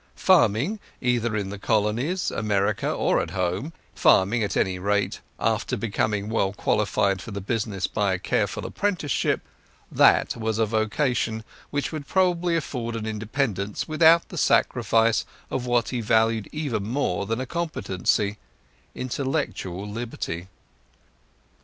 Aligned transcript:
Farming, 0.15 0.79
either 0.99 1.35
in 1.37 1.51
the 1.51 1.59
Colonies, 1.59 2.31
America, 2.31 2.91
or 2.91 3.21
at 3.21 3.29
home—farming, 3.29 4.41
at 4.43 4.57
any 4.57 4.79
rate, 4.79 5.21
after 5.39 5.77
becoming 5.77 6.27
well 6.27 6.53
qualified 6.53 7.21
for 7.21 7.29
the 7.29 7.39
business 7.39 7.85
by 7.85 8.13
a 8.13 8.17
careful 8.17 8.65
apprenticeship—that 8.65 10.35
was 10.35 10.57
a 10.57 10.65
vocation 10.65 11.43
which 11.69 11.91
would 11.91 12.07
probably 12.07 12.55
afford 12.55 12.95
an 12.95 13.05
independence 13.05 13.87
without 13.87 14.29
the 14.29 14.39
sacrifice 14.39 15.23
of 15.51 15.67
what 15.67 15.89
he 15.89 16.01
valued 16.01 16.49
even 16.51 16.81
more 16.83 17.27
than 17.27 17.39
a 17.39 17.45
competency—intellectual 17.45 19.87
liberty. 19.87 20.47